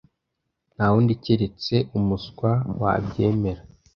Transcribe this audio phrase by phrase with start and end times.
[0.75, 2.51] Ntawundi keretse umuswa
[2.81, 3.61] wabyemera.